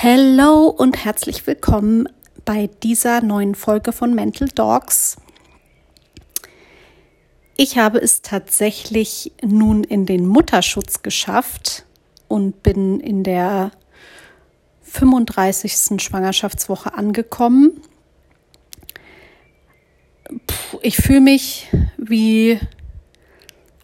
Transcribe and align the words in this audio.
Hallo 0.00 0.68
und 0.68 1.04
herzlich 1.04 1.44
willkommen 1.48 2.08
bei 2.44 2.70
dieser 2.84 3.20
neuen 3.20 3.56
Folge 3.56 3.90
von 3.90 4.14
Mental 4.14 4.46
Dogs. 4.46 5.16
Ich 7.56 7.78
habe 7.78 7.98
es 7.98 8.22
tatsächlich 8.22 9.32
nun 9.42 9.82
in 9.82 10.06
den 10.06 10.24
Mutterschutz 10.24 11.02
geschafft 11.02 11.84
und 12.28 12.62
bin 12.62 13.00
in 13.00 13.24
der 13.24 13.72
35. 14.82 16.00
Schwangerschaftswoche 16.00 16.94
angekommen. 16.94 17.82
Ich 20.80 20.96
fühle 20.98 21.22
mich 21.22 21.66
wie 21.96 22.60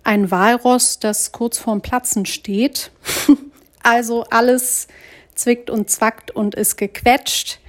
ein 0.04 0.30
Walross, 0.30 1.00
das 1.00 1.32
kurz 1.32 1.58
vorm 1.58 1.80
Platzen 1.80 2.24
steht. 2.24 2.92
also 3.82 4.22
alles 4.30 4.86
zwickt 5.34 5.70
und 5.70 5.90
zwackt 5.90 6.30
und 6.30 6.54
ist 6.54 6.76
gequetscht. 6.76 7.60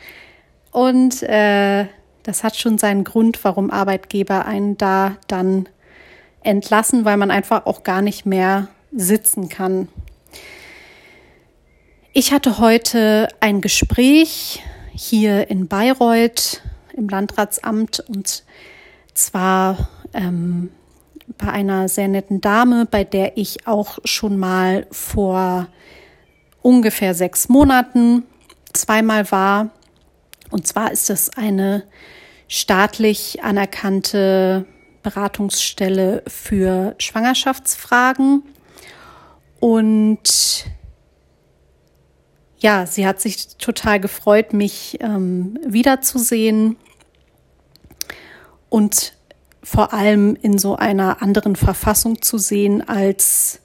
Und 0.72 1.24
äh, 1.24 1.86
das 2.24 2.44
hat 2.44 2.58
schon 2.58 2.78
seinen 2.78 3.04
Grund, 3.04 3.44
warum 3.44 3.72
Arbeitgeber 3.72 4.46
einen 4.46 4.78
da 4.78 5.18
dann 5.28 5.70
entlassen, 6.42 7.06
weil 7.06 7.18
man 7.18 7.32
einfach 7.32 7.66
auch 7.66 7.84
gar 7.84 8.02
nicht 8.02 8.26
mehr 8.26 8.68
sitzen 8.92 9.50
kann. 9.50 9.88
Ich 12.14 12.32
hatte 12.32 12.60
heute 12.60 13.28
ein 13.42 13.62
Gespräch 13.62 14.64
hier 14.94 15.50
in 15.50 15.68
Bayreuth 15.68 16.62
im 16.94 17.10
Landratsamt 17.10 18.00
und 18.08 18.44
zwar 19.14 19.90
ähm, 20.14 20.72
bei 21.38 21.50
einer 21.50 21.90
sehr 21.90 22.08
netten 22.08 22.42
Dame, 22.42 22.86
bei 22.90 23.04
der 23.04 23.38
ich 23.38 23.68
auch 23.68 24.00
schon 24.06 24.38
mal 24.38 24.88
vor 24.92 25.68
ungefähr 26.66 27.14
sechs 27.14 27.48
Monaten 27.48 28.24
zweimal 28.74 29.32
war. 29.32 29.70
Und 30.50 30.66
zwar 30.66 30.92
ist 30.92 31.12
es 31.12 31.30
eine 31.30 31.84
staatlich 32.48 33.44
anerkannte 33.44 34.66
Beratungsstelle 35.04 36.24
für 36.28 36.96
Schwangerschaftsfragen. 36.98 38.42
Und 39.60 40.66
ja, 42.58 42.88
sie 42.88 43.06
hat 43.06 43.22
sich 43.22 43.58
total 43.58 44.00
gefreut, 44.00 44.52
mich 44.52 44.98
ähm, 45.02 45.60
wiederzusehen 45.64 46.78
und 48.70 49.14
vor 49.62 49.94
allem 49.94 50.36
in 50.42 50.58
so 50.58 50.76
einer 50.76 51.22
anderen 51.22 51.56
Verfassung 51.56 52.24
zu 52.24 52.40
sehen 52.40 52.88
als 52.88 53.60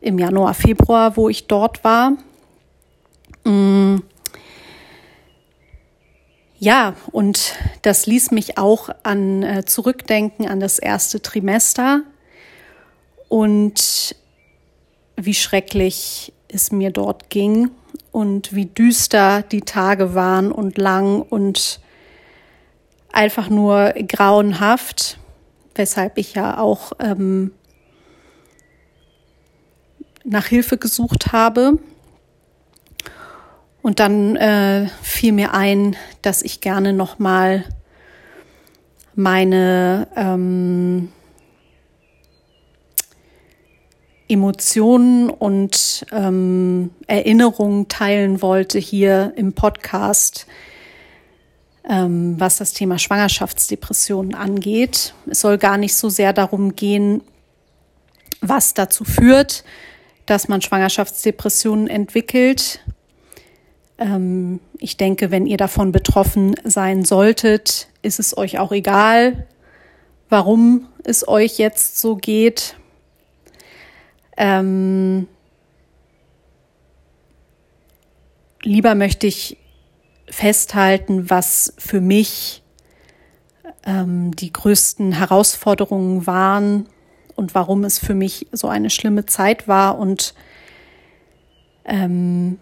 im 0.00 0.18
Januar, 0.18 0.54
Februar, 0.54 1.16
wo 1.16 1.28
ich 1.28 1.46
dort 1.46 1.84
war. 1.84 2.16
Mm. 3.44 3.98
Ja, 6.58 6.94
und 7.10 7.56
das 7.82 8.06
ließ 8.06 8.30
mich 8.30 8.56
auch 8.56 8.88
an 9.02 9.42
äh, 9.42 9.64
zurückdenken 9.64 10.48
an 10.48 10.60
das 10.60 10.78
erste 10.78 11.20
Trimester 11.20 12.02
und 13.28 14.14
wie 15.16 15.34
schrecklich 15.34 16.32
es 16.46 16.70
mir 16.70 16.90
dort 16.90 17.30
ging 17.30 17.70
und 18.12 18.54
wie 18.54 18.66
düster 18.66 19.42
die 19.42 19.62
Tage 19.62 20.14
waren 20.14 20.52
und 20.52 20.78
lang 20.78 21.22
und 21.22 21.80
einfach 23.10 23.48
nur 23.48 23.94
grauenhaft, 24.06 25.18
weshalb 25.74 26.18
ich 26.18 26.34
ja 26.34 26.58
auch 26.58 26.92
ähm, 27.00 27.52
nach 30.24 30.46
Hilfe 30.46 30.78
gesucht 30.78 31.32
habe. 31.32 31.78
Und 33.82 33.98
dann 33.98 34.36
äh, 34.36 34.86
fiel 35.02 35.32
mir 35.32 35.54
ein, 35.54 35.96
dass 36.22 36.42
ich 36.42 36.60
gerne 36.60 36.92
noch 36.92 37.18
mal 37.18 37.64
meine 39.14 40.08
ähm, 40.16 41.08
Emotionen 44.28 45.28
und 45.28 46.06
ähm, 46.12 46.90
Erinnerungen 47.06 47.88
teilen 47.88 48.40
wollte 48.40 48.78
hier 48.78 49.32
im 49.36 49.52
Podcast, 49.52 50.46
ähm, 51.86 52.36
was 52.38 52.56
das 52.58 52.72
Thema 52.72 52.98
Schwangerschaftsdepressionen 52.98 54.34
angeht. 54.34 55.12
Es 55.26 55.40
soll 55.40 55.58
gar 55.58 55.76
nicht 55.76 55.94
so 55.94 56.08
sehr 56.08 56.32
darum 56.32 56.76
gehen, 56.76 57.22
was 58.40 58.74
dazu 58.74 59.04
führt, 59.04 59.64
dass 60.24 60.48
man 60.48 60.62
Schwangerschaftsdepressionen 60.62 61.88
entwickelt, 61.88 62.80
ähm, 64.02 64.60
ich 64.78 64.96
denke, 64.96 65.30
wenn 65.30 65.46
ihr 65.46 65.56
davon 65.56 65.92
betroffen 65.92 66.54
sein 66.64 67.04
solltet, 67.04 67.88
ist 68.02 68.18
es 68.18 68.36
euch 68.36 68.58
auch 68.58 68.72
egal, 68.72 69.46
warum 70.28 70.88
es 71.04 71.26
euch 71.28 71.58
jetzt 71.58 72.00
so 72.00 72.16
geht. 72.16 72.76
Ähm, 74.36 75.28
lieber 78.62 78.94
möchte 78.94 79.26
ich 79.26 79.56
festhalten, 80.28 81.30
was 81.30 81.74
für 81.78 82.00
mich 82.00 82.62
ähm, 83.84 84.34
die 84.34 84.52
größten 84.52 85.12
Herausforderungen 85.12 86.26
waren 86.26 86.88
und 87.36 87.54
warum 87.54 87.84
es 87.84 87.98
für 87.98 88.14
mich 88.14 88.48
so 88.50 88.68
eine 88.68 88.90
schlimme 88.90 89.26
Zeit 89.26 89.68
war 89.68 89.98
und 89.98 90.34
ähm, 91.84 92.58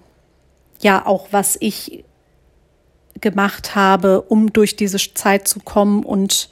ja 0.81 1.07
auch, 1.07 1.29
was 1.31 1.57
ich 1.61 2.05
gemacht 3.21 3.75
habe, 3.75 4.23
um 4.23 4.53
durch 4.53 4.77
diese 4.77 4.99
Zeit 4.99 5.47
zu 5.47 5.61
kommen 5.61 6.05
und 6.05 6.49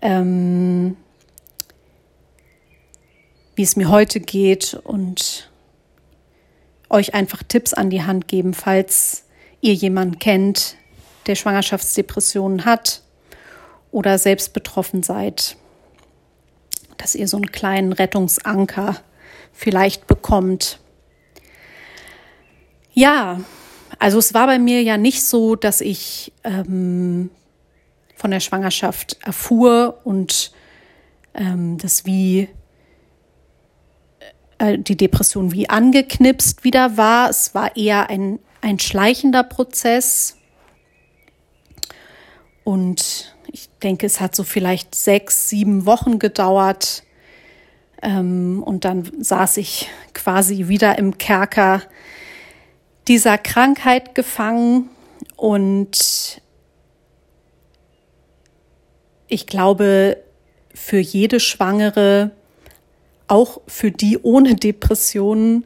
ähm, 0.00 0.96
wie 3.56 3.62
es 3.62 3.74
mir 3.74 3.88
heute 3.88 4.20
geht 4.20 4.74
und 4.84 5.50
euch 6.90 7.14
einfach 7.14 7.42
Tipps 7.42 7.74
an 7.74 7.90
die 7.90 8.04
Hand 8.04 8.28
geben, 8.28 8.54
falls 8.54 9.24
ihr 9.60 9.74
jemanden 9.74 10.18
kennt, 10.18 10.76
der 11.26 11.34
Schwangerschaftsdepressionen 11.34 12.64
hat 12.64 13.02
oder 13.90 14.18
selbst 14.18 14.52
betroffen 14.52 15.02
seid, 15.02 15.56
dass 16.96 17.14
ihr 17.14 17.28
so 17.28 17.36
einen 17.36 17.52
kleinen 17.52 17.92
Rettungsanker 17.92 18.96
vielleicht 19.52 20.06
bekommt. 20.06 20.80
Ja, 22.98 23.40
also 24.00 24.18
es 24.18 24.34
war 24.34 24.48
bei 24.48 24.58
mir 24.58 24.82
ja 24.82 24.96
nicht 24.96 25.22
so, 25.22 25.54
dass 25.54 25.80
ich 25.80 26.32
ähm, 26.42 27.30
von 28.16 28.32
der 28.32 28.40
Schwangerschaft 28.40 29.18
erfuhr 29.24 30.00
und 30.02 30.50
ähm, 31.32 31.78
das 31.78 32.06
wie 32.06 32.48
äh, 34.58 34.80
die 34.80 34.96
Depression 34.96 35.52
wie 35.52 35.70
angeknipst 35.70 36.64
wieder 36.64 36.96
war. 36.96 37.30
Es 37.30 37.54
war 37.54 37.76
eher 37.76 38.10
ein, 38.10 38.40
ein 38.62 38.80
schleichender 38.80 39.44
Prozess. 39.44 40.36
Und 42.64 43.32
ich 43.46 43.68
denke, 43.80 44.06
es 44.06 44.20
hat 44.20 44.34
so 44.34 44.42
vielleicht 44.42 44.96
sechs, 44.96 45.48
sieben 45.48 45.86
Wochen 45.86 46.18
gedauert. 46.18 47.04
Ähm, 48.02 48.60
und 48.64 48.84
dann 48.84 49.08
saß 49.22 49.58
ich 49.58 49.88
quasi 50.14 50.66
wieder 50.66 50.98
im 50.98 51.16
Kerker 51.16 51.82
dieser 53.08 53.38
Krankheit 53.38 54.14
gefangen 54.14 54.90
und 55.36 56.42
ich 59.28 59.46
glaube, 59.46 60.18
für 60.74 60.98
jede 60.98 61.40
Schwangere, 61.40 62.30
auch 63.26 63.60
für 63.66 63.90
die 63.90 64.18
ohne 64.18 64.54
Depressionen, 64.54 65.64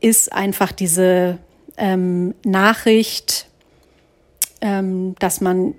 ist 0.00 0.32
einfach 0.32 0.72
diese 0.72 1.38
ähm, 1.76 2.34
Nachricht, 2.44 3.46
ähm, 4.60 5.14
dass 5.18 5.40
man 5.40 5.74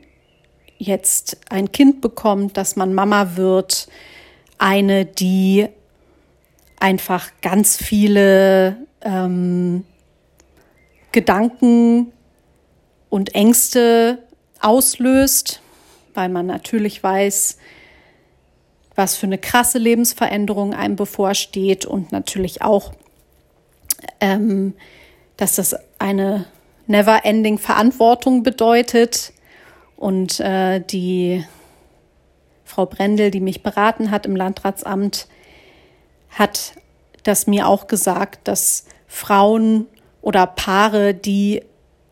jetzt 0.78 1.38
ein 1.50 1.72
Kind 1.72 2.02
bekommt, 2.02 2.58
dass 2.58 2.76
man 2.76 2.94
Mama 2.94 3.36
wird, 3.36 3.88
eine, 4.58 5.06
die 5.06 5.68
einfach 6.80 7.30
ganz 7.42 7.78
viele 7.78 8.78
ähm, 9.02 9.84
Gedanken 11.20 12.14
und 13.10 13.36
Ängste 13.36 14.20
auslöst, 14.62 15.62
weil 16.14 16.30
man 16.30 16.46
natürlich 16.46 17.04
weiß, 17.04 17.58
was 18.96 19.18
für 19.18 19.26
eine 19.26 19.38
krasse 19.38 19.80
Lebensveränderung 19.80 20.74
einem 20.74 20.96
bevorsteht 20.96 21.86
und 21.86 22.14
natürlich 22.14 22.62
auch, 22.62 22.94
ähm, 24.22 24.76
dass 25.36 25.56
das 25.56 25.76
eine 25.98 26.46
never-ending 26.88 27.58
Verantwortung 27.58 28.42
bedeutet. 28.42 29.34
Und 29.98 30.40
äh, 30.40 30.80
die 30.80 31.44
Frau 32.64 32.86
Brendel, 32.86 33.30
die 33.30 33.42
mich 33.42 33.62
beraten 33.62 34.10
hat 34.10 34.26
im 34.26 34.38
Landratsamt, 34.38 35.28
hat 36.30 36.76
das 37.24 37.46
mir 37.46 37.68
auch 37.68 37.88
gesagt, 37.88 38.48
dass 38.48 38.86
Frauen 39.06 39.88
oder 40.22 40.48
Paare, 40.48 41.14
die 41.14 41.62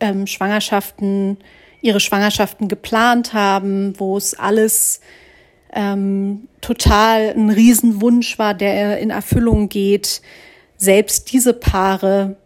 ähm, 0.00 0.26
Schwangerschaften, 0.26 1.38
ihre 1.80 2.00
Schwangerschaften 2.00 2.68
geplant 2.68 3.32
haben, 3.32 3.98
wo 3.98 4.16
es 4.16 4.34
alles 4.34 5.00
ähm, 5.72 6.48
total 6.60 7.34
ein 7.36 7.50
Riesenwunsch 7.50 8.38
war, 8.38 8.54
der 8.54 8.98
in 8.98 9.10
Erfüllung 9.10 9.68
geht. 9.68 10.22
Selbst 10.76 11.32
diese 11.32 11.52
Paare 11.54 12.36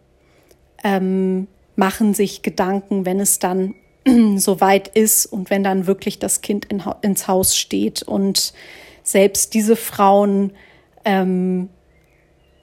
ähm, 0.83 1.47
machen 1.75 2.13
sich 2.13 2.41
Gedanken, 2.41 3.05
wenn 3.05 3.19
es 3.19 3.39
dann 3.39 3.75
soweit 4.37 4.89
ist 4.89 5.25
und 5.25 5.49
wenn 5.49 5.63
dann 5.63 5.87
wirklich 5.87 6.19
das 6.19 6.41
Kind 6.41 6.65
in, 6.65 6.83
ins 7.01 7.27
Haus 7.27 7.57
steht. 7.57 8.03
Und 8.03 8.53
selbst 9.03 9.53
diese 9.53 9.75
Frauen 9.75 10.51
ähm, 11.05 11.69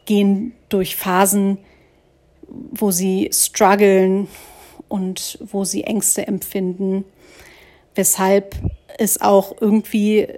gehen 0.05 0.52
durch 0.69 0.97
Phasen, 0.97 1.58
wo 2.50 2.91
sie 2.91 3.31
strugglen 3.32 4.29
und 4.88 5.38
wo 5.41 5.64
sie 5.64 5.85
Ängste 5.85 6.26
empfinden, 6.26 7.05
weshalb 7.94 8.56
es 8.99 9.20
auch 9.20 9.55
irgendwie 9.61 10.29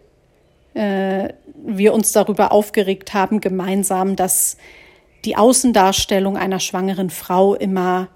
äh, 0.75 1.29
wir 1.65 1.95
uns 1.95 2.13
darüber 2.13 2.53
aufgeregt 2.53 3.15
haben 3.15 3.41
gemeinsam, 3.41 4.17
dass 4.17 4.57
die 5.25 5.37
Außendarstellung 5.37 6.37
einer 6.37 6.61
schwangeren 6.61 7.11
Frau 7.11 7.55
immer 7.55 8.09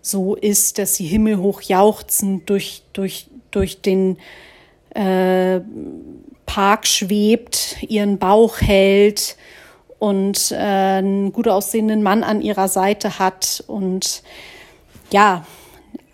so 0.00 0.34
ist, 0.34 0.78
dass 0.78 0.94
sie 0.94 1.06
himmelhoch 1.06 1.60
jauchzend 1.60 2.48
durch, 2.48 2.82
durch, 2.92 3.26
durch 3.50 3.82
den 3.82 4.18
äh, 4.94 5.60
Park 6.46 6.86
schwebt, 6.86 7.76
ihren 7.86 8.18
Bauch 8.18 8.60
hält 8.60 9.36
und 9.98 10.52
äh, 10.52 10.56
einen 10.56 11.32
gut 11.32 11.48
aussehenden 11.48 12.02
Mann 12.02 12.22
an 12.22 12.40
ihrer 12.40 12.68
Seite 12.68 13.18
hat. 13.18 13.64
Und 13.66 14.22
ja, 15.10 15.44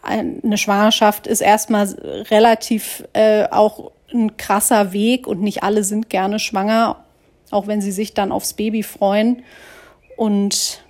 eine 0.03 0.59
Schwangerschaft 0.59 1.27
ist 1.27 1.41
erstmal 1.41 1.87
relativ 2.31 3.05
äh, 3.13 3.45
auch 3.51 3.91
ein 4.13 4.37
krasser 4.37 4.93
Weg 4.93 5.27
und 5.27 5.41
nicht 5.41 5.63
alle 5.63 5.85
sind 5.85 6.09
gerne 6.09 6.39
schwanger, 6.39 7.05
auch 7.51 7.67
wenn 7.67 7.81
sie 7.81 7.93
sich 7.93 8.15
dann 8.15 8.33
aufs 8.33 8.55
Baby 8.55 8.83
freuen. 8.83 9.43
Und 10.17 10.83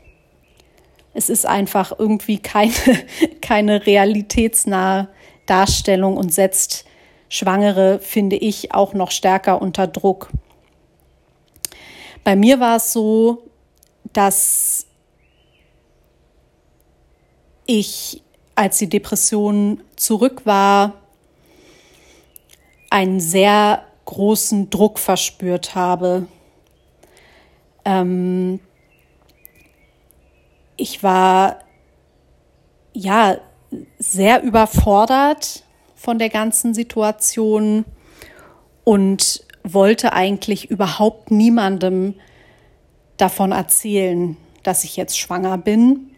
es 1.15 1.31
ist 1.31 1.47
einfach 1.47 1.93
irgendwie 1.99 2.39
keine, 2.39 2.73
keine 3.41 3.87
realitätsnahe 3.87 5.09
Darstellung 5.47 6.17
und 6.17 6.33
setzt 6.33 6.85
Schwangere, 7.29 7.99
finde 8.01 8.37
ich, 8.37 8.75
auch 8.75 8.95
noch 8.95 9.11
stärker 9.11 9.61
unter 9.61 9.87
Druck. 9.87 10.29
Bei 12.25 12.37
mir 12.37 12.59
war 12.59 12.77
es 12.77 12.93
so, 12.93 13.43
dass 14.15 14.87
ich, 17.67 18.23
als 18.55 18.79
die 18.79 18.89
Depression 18.89 19.83
zurück 19.97 20.47
war, 20.47 20.95
einen 22.91 23.21
sehr 23.21 23.85
großen 24.07 24.71
Druck 24.71 24.99
verspürt 24.99 25.75
habe. 25.75 26.27
Ähm, 27.85 28.61
ich 30.77 31.03
war 31.03 31.59
ja 32.95 33.37
sehr 33.99 34.43
überfordert 34.43 35.65
von 35.95 36.19
der 36.19 36.31
ganzen 36.31 36.75
Situation 36.75 37.85
und 38.85 39.44
wollte 39.65 40.13
eigentlich 40.13 40.71
überhaupt 40.71 41.31
niemandem 41.31 42.15
davon 43.17 43.53
erzählen, 43.53 44.37
dass 44.63 44.85
ich 44.85 44.97
jetzt 44.97 45.19
schwanger 45.19 45.59
bin, 45.59 46.11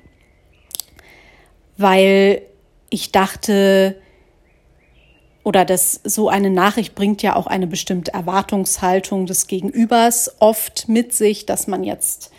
weil 1.76 2.42
ich 2.90 3.12
dachte, 3.12 4.00
oder 5.44 5.64
dass 5.64 6.00
so 6.02 6.28
eine 6.28 6.50
Nachricht 6.50 6.96
bringt 6.96 7.22
ja 7.22 7.36
auch 7.36 7.46
eine 7.46 7.68
bestimmte 7.68 8.12
Erwartungshaltung 8.12 9.26
des 9.26 9.46
Gegenübers 9.46 10.36
oft 10.40 10.88
mit 10.88 11.12
sich, 11.12 11.46
dass 11.46 11.68
man 11.68 11.84
jetzt 11.84 12.32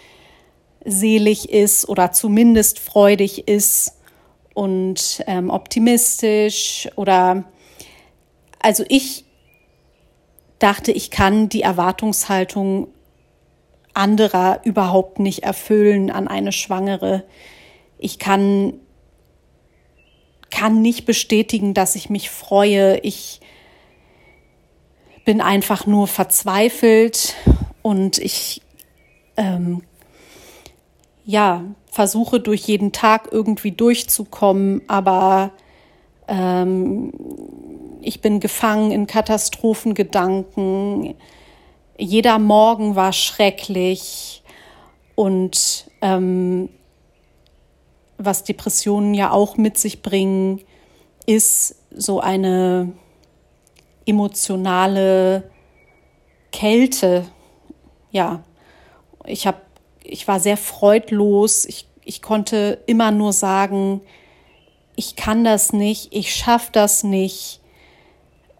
selig 0.84 1.50
ist 1.50 1.88
oder 1.88 2.12
zumindest 2.12 2.80
freudig 2.80 3.48
ist 3.48 3.94
und 4.54 5.24
ähm, 5.28 5.50
optimistisch 5.50 6.90
oder 6.96 7.46
also 8.60 8.84
ich 8.90 9.27
dachte, 10.60 10.92
ich 10.92 11.12
kann 11.12 11.50
die 11.50 11.62
Erwartungshaltung 11.62 12.88
anderer 13.94 14.62
überhaupt 14.64 15.20
nicht 15.20 15.44
erfüllen 15.44 16.12
an 16.12 16.28
eine 16.28 16.52
Schwangere. 16.52 17.24
Ich 17.98 18.20
kann, 18.20 18.74
kann 20.52 20.82
nicht 20.82 21.06
bestätigen, 21.06 21.74
dass 21.74 21.96
ich 21.96 22.10
mich 22.10 22.30
freue. 22.30 23.00
Ich 23.00 23.42
bin 25.26 25.42
einfach 25.42 25.86
nur 25.88 26.08
verzweifelt 26.08 27.36
und 27.82 28.18
ich 28.20 28.62
ähm, 29.36 29.82
ja, 31.26 31.66
versuche 31.92 32.40
durch 32.40 32.62
jeden 32.62 32.92
Tag 32.92 33.30
irgendwie 33.32 33.72
durchzukommen, 33.72 34.82
aber 34.88 35.52
ähm, 36.28 37.12
ich 38.08 38.22
bin 38.22 38.40
gefangen 38.40 38.92
in 38.92 39.06
Katastrophengedanken. 39.06 41.14
Jeder 41.98 42.40
Morgen 42.40 42.96
war 42.96 43.12
schrecklich 43.12 44.44
und 45.16 45.92
ähm, 46.02 46.70
was 48.18 48.46
Depressionen 48.46 49.14
ja 49.14 49.32
auch 49.32 49.58
mit 49.58 49.78
sich 49.78 50.02
bringen, 50.02 50.62
ist 51.26 51.76
so 51.94 52.22
eine 52.22 52.94
emotionale 54.06 55.52
Kälte. 56.54 57.26
Ja, 58.12 58.42
ich 59.26 59.48
habe 59.48 59.58
ich 60.02 60.30
war 60.30 60.40
sehr 60.40 60.56
freudlos. 60.56 61.66
Ich, 61.66 61.90
ich 62.06 62.22
konnte 62.22 62.82
immer 62.86 63.12
nur 63.12 63.34
sagen, 63.34 64.00
ich 64.96 65.18
kann 65.18 65.44
das 65.44 65.74
nicht, 65.74 66.14
ich 66.14 66.34
schaffe 66.34 66.70
das 66.72 67.04
nicht, 67.04 67.60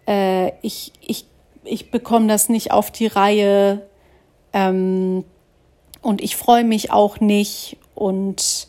äh, 0.08 0.52
ich, 0.62 0.92
ich, 1.00 1.26
ich 1.64 1.90
bekomme 1.90 2.26
das 2.26 2.48
nicht 2.48 2.72
auf 2.72 2.90
die 2.90 3.06
Reihe 3.06 3.86
ähm, 4.52 5.24
und 6.00 6.22
ich 6.22 6.36
freue 6.36 6.64
mich 6.64 6.90
auch 6.90 7.20
nicht 7.20 7.76
und 7.94 8.68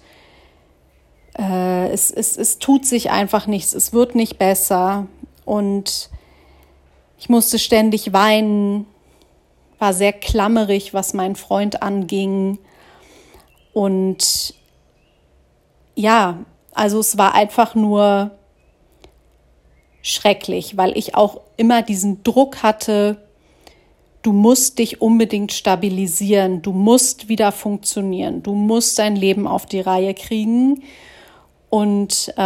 äh, 1.38 1.88
es, 1.90 2.12
es, 2.12 2.36
es 2.38 2.60
tut 2.60 2.86
sich 2.86 3.10
einfach 3.10 3.48
nichts, 3.48 3.74
es 3.74 3.94
wird 3.94 4.16
nicht 4.16 4.38
besser 4.38 5.08
und 5.46 6.10
ich 7.18 7.30
musste 7.30 7.58
ständig 7.58 8.12
weinen, 8.14 8.86
war 9.78 9.94
sehr 9.94 10.14
klammerig, 10.14 10.94
was 10.94 11.14
meinen 11.14 11.36
Freund 11.36 11.82
anging. 11.82 12.60
Und 13.74 14.54
ja, 15.96 16.40
also 16.74 17.00
es 17.00 17.18
war 17.18 17.34
einfach 17.34 17.76
nur 17.76 18.32
schrecklich, 20.02 20.78
weil 20.78 20.98
ich 20.98 21.16
auch 21.16 21.42
immer 21.58 21.82
diesen 21.82 22.24
Druck 22.24 22.64
hatte, 22.64 23.18
du 24.22 24.32
musst 24.32 24.80
dich 24.80 25.02
unbedingt 25.02 25.52
stabilisieren, 25.52 26.62
du 26.62 26.72
musst 26.72 27.30
wieder 27.30 27.52
funktionieren, 27.52 28.44
du 28.44 28.54
musst 28.54 29.00
dein 29.00 29.16
Leben 29.16 29.48
auf 29.48 29.66
die 29.66 29.82
Reihe 29.82 30.14
kriegen. 30.14 30.84
Und 31.70 32.34
äh, 32.36 32.42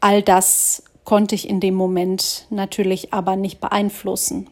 all 0.00 0.22
das 0.24 0.84
konnte 1.04 1.34
ich 1.34 1.48
in 1.48 1.60
dem 1.60 1.74
Moment 1.74 2.46
natürlich 2.50 3.12
aber 3.12 3.36
nicht 3.36 3.60
beeinflussen. 3.60 4.48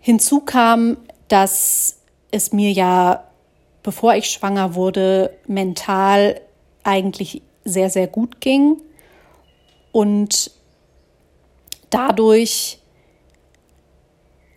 Hinzu 0.00 0.40
kam, 0.40 0.96
dass 1.28 1.98
es 2.30 2.52
mir 2.52 2.72
ja 2.72 3.24
bevor 3.82 4.14
ich 4.14 4.26
schwanger 4.26 4.74
wurde, 4.74 5.36
mental 5.46 6.40
eigentlich 6.84 7.42
sehr, 7.64 7.90
sehr 7.90 8.06
gut 8.06 8.40
ging. 8.40 8.80
Und 9.92 10.50
dadurch 11.90 12.78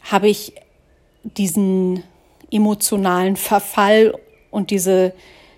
habe 0.01 0.30
ich 0.30 0.54
diesen 1.24 2.04
emotionalen 2.51 3.36
Verfall 3.36 4.18
und 4.51 4.72
diese, 4.72 5.13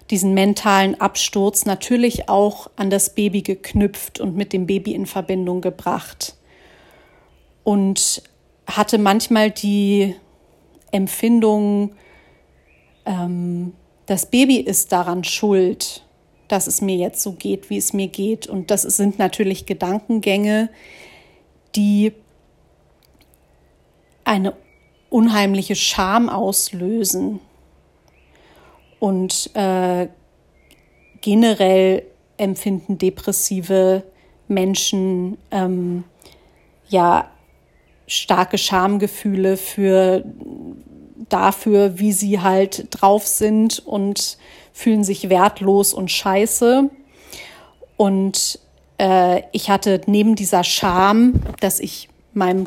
diesen 0.10 0.34
mentalen 0.34 1.00
Absturz 1.00 1.66
natürlich 1.66 2.30
auch 2.30 2.70
an 2.76 2.90
das 2.90 3.14
Baby 3.14 3.44
geknüpft 3.44 4.20
und 4.20 4.36
mit 4.36 4.54
dem 4.54 4.66
Baby 4.66 4.94
in 4.94 5.06
Verbindung 5.06 5.62
gebracht. 5.62 6.36
Und 7.64 8.24
hatte 8.66 8.98
manchmal 8.98 9.52
die 9.52 10.16
Empfindung, 10.92 11.94
ähm, 13.06 13.74
das 14.06 14.26
Baby 14.26 14.58
ist 14.58 14.92
daran 14.94 15.24
schuld, 15.26 16.07
dass 16.48 16.68
es 16.68 16.82
mir 16.82 16.96
jetzt 16.96 17.22
so 17.22 17.34
geht, 17.34 17.70
wie 17.70 17.78
es 17.78 17.94
mir 17.94 18.08
geht. 18.08 18.48
Und 18.48 18.72
das 18.72 18.84
sind 18.84 19.20
natürlich 19.20 19.66
Gedankengänge, 19.66 20.70
die 21.76 22.14
eine 24.24 24.54
unheimliche 25.10 25.76
Scham 25.76 26.30
auslösen 26.30 27.40
und 29.00 29.52
äh, 29.54 30.08
generell 31.22 32.04
empfinden 32.38 32.98
depressive 32.98 34.04
Menschen 34.48 35.38
ähm, 35.52 36.04
ja 36.90 37.30
starke 38.08 38.58
Schamgefühle 38.58 39.58
für 39.58 40.24
dafür, 41.30 42.00
wie 42.00 42.14
sie 42.14 42.40
halt 42.40 42.88
drauf 42.92 43.28
sind 43.28 43.80
und 43.80 44.38
fühlen 44.78 45.04
sich 45.04 45.30
wertlos 45.30 45.92
und 45.92 46.12
scheiße. 46.12 46.92
Und 47.98 48.60
äh, 49.00 49.42
ich 49.52 49.72
hatte 49.72 50.02
neben 50.06 50.36
dieser 50.36 50.64
Scham, 50.64 51.42
dass 51.62 51.80
ich 51.80 52.10
meinem 52.36 52.66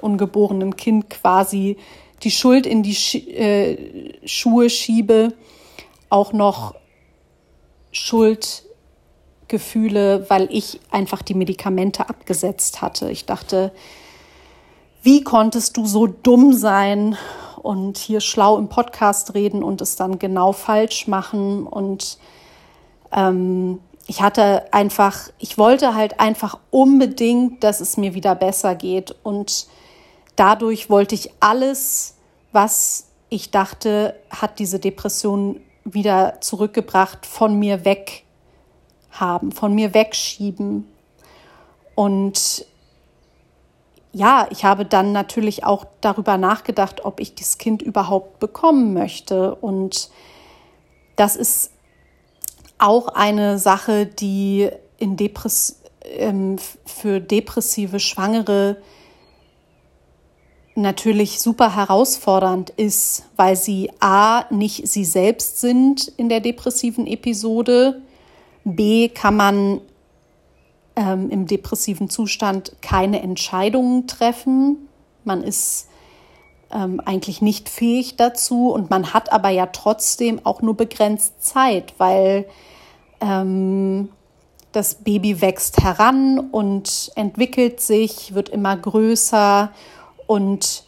ungeborenen 0.00 0.76
Kind 0.76 1.10
quasi 1.10 1.76
die 2.22 2.30
Schuld 2.30 2.66
in 2.66 2.82
die 2.82 2.94
Sch 2.94 3.16
äh, 3.16 4.14
Schuhe 4.24 4.70
schiebe, 4.70 5.34
auch 6.08 6.32
noch 6.32 6.74
Schuldgefühle, 7.90 10.24
weil 10.30 10.48
ich 10.50 10.80
einfach 10.90 11.20
die 11.20 11.34
Medikamente 11.34 12.08
abgesetzt 12.08 12.80
hatte. 12.80 13.10
Ich 13.10 13.26
dachte, 13.26 13.72
wie 15.02 15.22
konntest 15.22 15.76
du 15.76 15.84
so 15.84 16.06
dumm 16.06 16.54
sein 16.54 17.18
und 17.62 17.98
hier 17.98 18.20
schlau 18.20 18.58
im 18.58 18.68
Podcast 18.68 19.34
reden 19.34 19.62
und 19.62 19.80
es 19.80 19.96
dann 19.96 20.18
genau 20.18 20.52
falsch 20.52 21.06
machen? 21.06 21.66
Und 21.66 22.18
ähm, 23.12 23.80
ich 24.06 24.20
hatte 24.20 24.72
einfach, 24.72 25.30
ich 25.38 25.58
wollte 25.58 25.94
halt 25.94 26.20
einfach 26.20 26.58
unbedingt, 26.70 27.62
dass 27.62 27.80
es 27.80 27.96
mir 27.96 28.14
wieder 28.14 28.34
besser 28.34 28.74
geht. 28.74 29.14
Und 29.22 29.66
dadurch 30.36 30.90
wollte 30.90 31.14
ich 31.14 31.30
alles, 31.40 32.16
was 32.52 33.06
ich 33.28 33.50
dachte, 33.50 34.14
hat 34.30 34.58
diese 34.58 34.78
Depression 34.78 35.60
wieder 35.84 36.40
zurückgebracht, 36.40 37.26
von 37.26 37.58
mir 37.58 37.84
weg 37.84 38.24
haben, 39.10 39.52
von 39.52 39.74
mir 39.74 39.94
wegschieben. 39.94 40.86
Und 41.94 42.66
ja, 44.12 44.46
ich 44.50 44.64
habe 44.64 44.84
dann 44.84 45.12
natürlich 45.12 45.64
auch 45.64 45.86
darüber 46.00 46.36
nachgedacht, 46.36 47.04
ob 47.04 47.20
ich 47.20 47.34
das 47.34 47.58
Kind 47.58 47.80
überhaupt 47.80 48.38
bekommen 48.40 48.92
möchte. 48.92 49.54
Und 49.54 50.10
das 51.16 51.36
ist 51.36 51.72
auch 52.78 53.08
eine 53.08 53.58
Sache, 53.58 54.06
die 54.06 54.68
in 54.98 55.16
Depress 55.16 55.80
ähm, 56.04 56.58
für 56.84 57.20
depressive 57.20 58.00
Schwangere 58.00 58.76
natürlich 60.74 61.40
super 61.40 61.76
herausfordernd 61.76 62.70
ist, 62.70 63.24
weil 63.36 63.56
sie 63.56 63.90
a 64.00 64.46
nicht 64.50 64.88
sie 64.88 65.04
selbst 65.04 65.60
sind 65.60 66.08
in 66.16 66.28
der 66.28 66.40
depressiven 66.40 67.06
Episode, 67.06 68.00
b 68.64 69.08
kann 69.08 69.36
man 69.36 69.80
ähm, 70.96 71.30
im 71.30 71.46
depressiven 71.46 72.10
Zustand 72.10 72.76
keine 72.80 73.22
Entscheidungen 73.22 74.06
treffen, 74.06 74.88
man 75.24 75.42
ist 75.42 75.88
ähm, 76.72 77.00
eigentlich 77.04 77.42
nicht 77.42 77.68
fähig 77.68 78.16
dazu 78.16 78.70
und 78.70 78.90
man 78.90 79.12
hat 79.12 79.32
aber 79.32 79.50
ja 79.50 79.66
trotzdem 79.66 80.40
auch 80.44 80.62
nur 80.62 80.76
begrenzt 80.76 81.44
Zeit, 81.44 81.94
weil 81.98 82.46
ähm, 83.20 84.08
das 84.72 84.96
Baby 84.96 85.40
wächst 85.40 85.82
heran 85.82 86.38
und 86.38 87.12
entwickelt 87.14 87.80
sich, 87.80 88.34
wird 88.34 88.48
immer 88.48 88.76
größer 88.76 89.70
und 90.26 90.84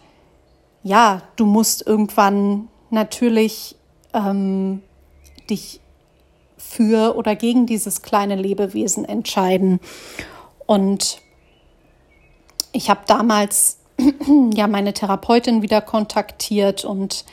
ja, 0.82 1.23
du 1.37 1.46
musst 1.46 1.87
irgendwann 1.87 2.68
natürlich 2.90 3.76
ähm, 4.14 4.82
dich 5.50 5.80
für 6.68 7.16
oder 7.16 7.37
gegen 7.37 7.66
dieses 7.66 8.02
kleine 8.02 8.37
Lebewesen 8.37 9.04
entscheiden. 9.04 9.80
Und 10.66 11.21
ich 12.73 12.90
habe 12.90 13.00
damals 13.06 13.78
ja 14.54 14.66
meine 14.66 14.92
Therapeutin 14.92 15.62
wieder 15.62 15.80
kontaktiert 15.80 16.85
und 16.85 17.25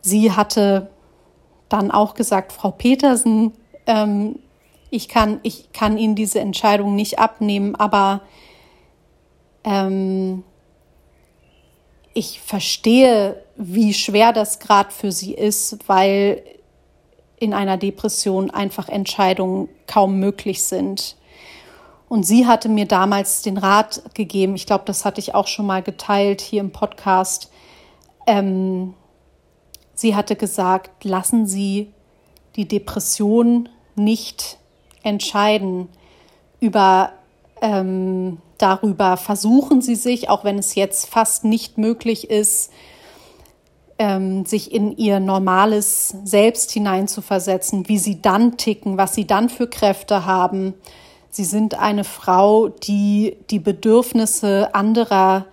sie 0.00 0.32
hatte 0.32 0.90
dann 1.68 1.90
auch 1.90 2.14
gesagt, 2.14 2.52
Frau 2.52 2.70
Petersen, 2.70 3.52
ähm, 3.86 4.38
ich, 4.90 5.08
kann, 5.08 5.40
ich 5.42 5.72
kann 5.72 5.98
Ihnen 5.98 6.14
diese 6.14 6.40
Entscheidung 6.40 6.94
nicht 6.94 7.18
abnehmen, 7.18 7.74
aber 7.76 8.22
ähm, 9.64 10.42
ich 12.12 12.40
verstehe, 12.40 13.42
wie 13.56 13.94
schwer 13.94 14.32
das 14.32 14.58
gerade 14.58 14.90
für 14.90 15.12
sie 15.12 15.32
ist, 15.32 15.88
weil 15.88 16.42
in 17.40 17.52
einer 17.52 17.76
Depression 17.76 18.50
einfach 18.50 18.88
Entscheidungen 18.88 19.68
kaum 19.88 20.20
möglich 20.20 20.62
sind. 20.62 21.16
Und 22.08 22.24
sie 22.24 22.46
hatte 22.46 22.68
mir 22.68 22.86
damals 22.86 23.42
den 23.42 23.56
Rat 23.56 24.02
gegeben, 24.14 24.54
ich 24.54 24.66
glaube, 24.66 24.84
das 24.86 25.04
hatte 25.04 25.20
ich 25.20 25.34
auch 25.34 25.46
schon 25.48 25.66
mal 25.66 25.82
geteilt 25.82 26.40
hier 26.40 26.60
im 26.60 26.70
Podcast. 26.70 27.50
Ähm, 28.26 28.94
sie 29.94 30.14
hatte 30.14 30.36
gesagt, 30.36 31.04
lassen 31.04 31.46
Sie 31.46 31.92
die 32.56 32.68
Depression 32.68 33.68
nicht 33.96 34.58
entscheiden 35.02 35.88
über 36.60 37.12
ähm, 37.62 38.38
darüber 38.58 39.16
versuchen 39.16 39.82
sie 39.82 39.94
sich, 39.94 40.28
auch 40.28 40.44
wenn 40.44 40.58
es 40.58 40.74
jetzt 40.74 41.06
fast 41.06 41.44
nicht 41.44 41.78
möglich 41.78 42.30
ist, 42.30 42.70
ähm, 44.00 44.46
sich 44.46 44.72
in 44.72 44.96
ihr 44.96 45.20
normales 45.20 46.14
Selbst 46.24 46.70
hineinzuversetzen, 46.70 47.86
wie 47.86 47.98
sie 47.98 48.22
dann 48.22 48.56
ticken, 48.56 48.96
was 48.96 49.14
sie 49.14 49.26
dann 49.26 49.50
für 49.50 49.68
Kräfte 49.68 50.24
haben. 50.24 50.72
Sie 51.28 51.44
sind 51.44 51.78
eine 51.78 52.04
Frau, 52.04 52.68
die 52.68 53.36
die 53.50 53.58
Bedürfnisse 53.58 54.74
anderer 54.74 55.44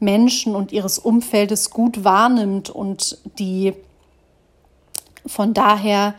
Menschen 0.00 0.56
und 0.56 0.72
ihres 0.72 0.98
Umfeldes 0.98 1.68
gut 1.68 2.02
wahrnimmt 2.02 2.70
und 2.70 3.18
die 3.38 3.74
von 5.26 5.52
daher 5.52 6.14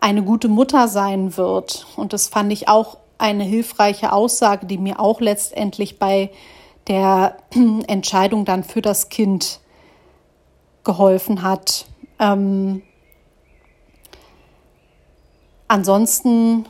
eine 0.00 0.22
gute 0.22 0.48
Mutter 0.48 0.88
sein 0.88 1.38
wird. 1.38 1.86
Und 1.96 2.12
das 2.12 2.28
fand 2.28 2.52
ich 2.52 2.68
auch 2.68 2.98
eine 3.16 3.44
hilfreiche 3.44 4.12
Aussage, 4.12 4.66
die 4.66 4.76
mir 4.76 5.00
auch 5.00 5.22
letztendlich 5.22 5.98
bei 5.98 6.30
der 6.86 7.38
Entscheidung 7.86 8.44
dann 8.44 8.62
für 8.62 8.82
das 8.82 9.08
Kind 9.08 9.60
geholfen 10.84 11.42
hat. 11.42 11.86
Ähm, 12.18 12.82
ansonsten, 15.66 16.66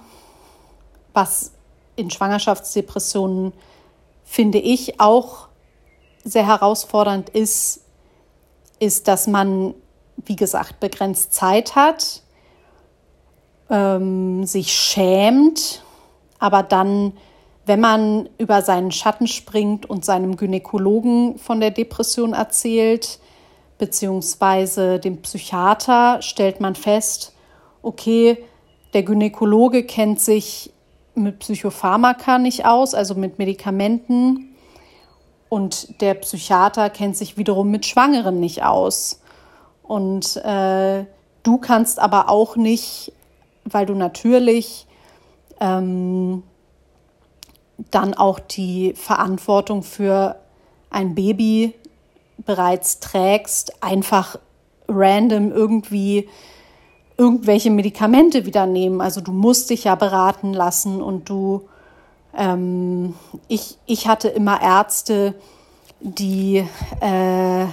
was 1.12 1.52
in 1.96 2.10
Schwangerschaftsdepressionen 2.10 3.52
finde 4.24 4.58
ich 4.58 5.00
auch 5.00 5.48
sehr 6.24 6.46
herausfordernd 6.46 7.30
ist, 7.30 7.82
ist, 8.78 9.08
dass 9.08 9.26
man, 9.26 9.74
wie 10.16 10.36
gesagt, 10.36 10.80
begrenzt 10.80 11.32
Zeit 11.32 11.74
hat, 11.74 12.22
ähm, 13.70 14.44
sich 14.44 14.72
schämt 14.72 15.82
aber 16.38 16.62
dann, 16.62 17.12
wenn 17.66 17.80
man 17.80 18.28
über 18.38 18.62
seinen 18.62 18.92
Schatten 18.92 19.26
springt 19.26 19.88
und 19.88 20.04
seinem 20.04 20.36
Gynäkologen 20.36 21.38
von 21.38 21.60
der 21.60 21.70
Depression 21.70 22.32
erzählt, 22.32 23.18
beziehungsweise 23.78 24.98
dem 24.98 25.22
Psychiater, 25.22 26.20
stellt 26.20 26.60
man 26.60 26.74
fest, 26.74 27.32
okay, 27.82 28.44
der 28.92 29.02
Gynäkologe 29.04 29.84
kennt 29.84 30.20
sich 30.20 30.72
mit 31.14 31.40
Psychopharmaka 31.40 32.38
nicht 32.38 32.64
aus, 32.64 32.94
also 32.94 33.14
mit 33.14 33.38
Medikamenten. 33.38 34.56
Und 35.48 36.00
der 36.00 36.14
Psychiater 36.14 36.90
kennt 36.90 37.16
sich 37.16 37.36
wiederum 37.36 37.70
mit 37.70 37.86
Schwangeren 37.86 38.40
nicht 38.40 38.64
aus. 38.64 39.20
Und 39.82 40.36
äh, 40.36 41.04
du 41.42 41.58
kannst 41.58 41.98
aber 41.98 42.28
auch 42.28 42.56
nicht, 42.56 43.12
weil 43.64 43.86
du 43.86 43.94
natürlich 43.94 44.86
ähm, 45.60 46.42
dann 47.90 48.14
auch 48.14 48.38
die 48.38 48.92
Verantwortung 48.94 49.82
für 49.82 50.36
ein 50.90 51.14
Baby 51.14 51.74
bereits 52.38 53.00
trägst, 53.00 53.82
einfach 53.82 54.38
random 54.88 55.52
irgendwie 55.52 56.28
irgendwelche 57.16 57.70
Medikamente 57.70 58.46
wieder 58.46 58.66
nehmen. 58.66 59.00
Also 59.00 59.20
du 59.20 59.32
musst 59.32 59.70
dich 59.70 59.84
ja 59.84 59.96
beraten 59.96 60.54
lassen 60.54 61.02
und 61.02 61.28
du, 61.28 61.68
ähm, 62.36 63.14
ich, 63.48 63.76
ich 63.86 64.06
hatte 64.06 64.28
immer 64.28 64.62
Ärzte, 64.62 65.34
die 66.00 66.64
äh, 67.00 67.66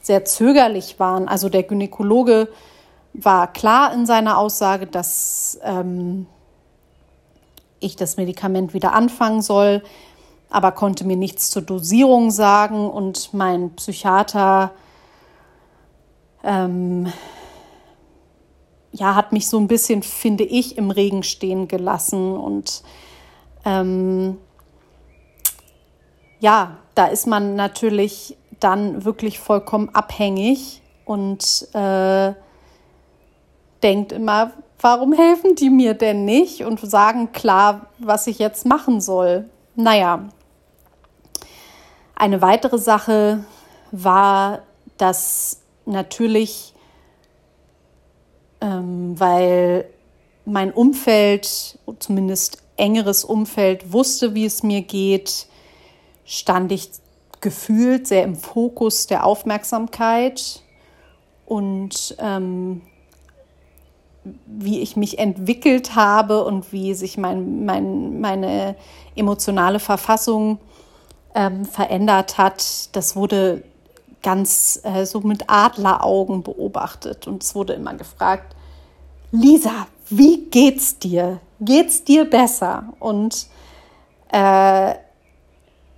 sehr 0.00 0.24
zögerlich 0.24 1.00
waren. 1.00 1.26
Also 1.28 1.48
der 1.48 1.64
Gynäkologe 1.64 2.48
war 3.12 3.52
klar 3.52 3.92
in 3.92 4.06
seiner 4.06 4.38
Aussage, 4.38 4.86
dass 4.86 5.58
ähm, 5.64 6.26
ich 7.80 7.96
das 7.96 8.16
Medikament 8.16 8.72
wieder 8.72 8.92
anfangen 8.92 9.42
soll, 9.42 9.82
aber 10.50 10.72
konnte 10.72 11.04
mir 11.04 11.16
nichts 11.16 11.50
zur 11.50 11.62
Dosierung 11.62 12.30
sagen 12.30 12.88
und 12.88 13.34
mein 13.34 13.74
Psychiater 13.74 14.72
ähm, 16.44 17.12
ja, 18.92 19.14
hat 19.14 19.32
mich 19.32 19.48
so 19.48 19.58
ein 19.58 19.68
bisschen, 19.68 20.02
finde 20.02 20.44
ich, 20.44 20.78
im 20.78 20.90
Regen 20.90 21.22
stehen 21.22 21.68
gelassen. 21.68 22.36
Und 22.36 22.82
ähm, 23.64 24.38
ja, 26.40 26.78
da 26.94 27.06
ist 27.06 27.26
man 27.26 27.56
natürlich 27.56 28.36
dann 28.60 29.04
wirklich 29.04 29.38
vollkommen 29.38 29.90
abhängig 29.90 30.80
und 31.04 31.68
äh, 31.74 32.32
denkt 33.82 34.12
immer, 34.12 34.52
warum 34.80 35.12
helfen 35.12 35.54
die 35.56 35.70
mir 35.70 35.94
denn 35.94 36.24
nicht 36.24 36.64
und 36.64 36.80
sagen 36.80 37.32
klar, 37.32 37.86
was 37.98 38.26
ich 38.26 38.38
jetzt 38.38 38.66
machen 38.66 39.00
soll. 39.00 39.48
Naja, 39.74 40.28
eine 42.16 42.42
weitere 42.42 42.78
Sache 42.78 43.44
war, 43.92 44.62
dass 44.96 45.60
natürlich, 45.84 46.74
ähm, 48.60 49.18
weil 49.20 49.88
mein 50.44 50.72
Umfeld, 50.72 51.78
zumindest 51.98 52.62
engeres 52.76 53.24
Umfeld, 53.24 53.92
wusste, 53.92 54.34
wie 54.34 54.46
es 54.46 54.62
mir 54.62 54.82
geht, 54.82 55.46
stand 56.24 56.72
ich 56.72 56.90
gefühlt 57.40 58.08
sehr 58.08 58.24
im 58.24 58.34
Fokus 58.34 59.06
der 59.06 59.24
Aufmerksamkeit 59.24 60.62
und 61.44 62.16
ähm, 62.18 62.82
wie 64.46 64.80
ich 64.80 64.96
mich 64.96 65.18
entwickelt 65.18 65.94
habe 65.94 66.44
und 66.44 66.72
wie 66.72 66.94
sich 66.94 67.18
mein, 67.18 67.64
mein, 67.64 68.20
meine 68.20 68.74
emotionale 69.14 69.78
Verfassung 69.78 70.58
ähm, 71.36 71.66
verändert 71.66 72.38
hat, 72.38 72.96
das 72.96 73.14
wurde 73.14 73.62
ganz 74.22 74.80
äh, 74.82 75.04
so 75.04 75.20
mit 75.20 75.48
Adleraugen 75.48 76.42
beobachtet. 76.42 77.28
Und 77.28 77.44
es 77.44 77.54
wurde 77.54 77.74
immer 77.74 77.94
gefragt, 77.94 78.56
Lisa, 79.30 79.86
wie 80.08 80.46
geht's 80.46 80.98
dir? 80.98 81.40
Geht's 81.60 82.02
dir 82.04 82.28
besser? 82.28 82.94
Und 82.98 83.48
äh, 84.32 84.94